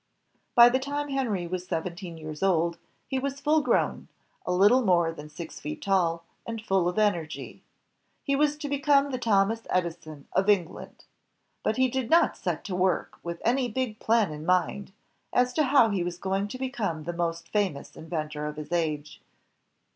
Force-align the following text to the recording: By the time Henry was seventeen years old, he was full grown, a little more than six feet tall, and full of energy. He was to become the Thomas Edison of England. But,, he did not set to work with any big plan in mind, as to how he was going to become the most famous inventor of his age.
By 0.55 0.69
the 0.69 0.79
time 0.79 1.09
Henry 1.09 1.45
was 1.45 1.67
seventeen 1.67 2.17
years 2.17 2.41
old, 2.41 2.79
he 3.07 3.19
was 3.19 3.39
full 3.39 3.61
grown, 3.61 4.07
a 4.47 4.51
little 4.51 4.81
more 4.81 5.11
than 5.13 5.29
six 5.29 5.59
feet 5.59 5.79
tall, 5.83 6.23
and 6.43 6.59
full 6.59 6.89
of 6.89 6.97
energy. 6.97 7.61
He 8.23 8.35
was 8.35 8.57
to 8.57 8.67
become 8.67 9.11
the 9.11 9.19
Thomas 9.19 9.61
Edison 9.69 10.27
of 10.33 10.49
England. 10.49 11.05
But,, 11.63 11.77
he 11.77 11.87
did 11.87 12.09
not 12.09 12.35
set 12.35 12.63
to 12.63 12.75
work 12.75 13.19
with 13.21 13.43
any 13.45 13.67
big 13.69 13.99
plan 13.99 14.31
in 14.31 14.43
mind, 14.43 14.91
as 15.31 15.53
to 15.53 15.65
how 15.65 15.89
he 15.89 16.03
was 16.03 16.17
going 16.17 16.47
to 16.47 16.57
become 16.57 17.03
the 17.03 17.13
most 17.13 17.49
famous 17.49 17.95
inventor 17.95 18.47
of 18.47 18.55
his 18.55 18.71
age. 18.71 19.21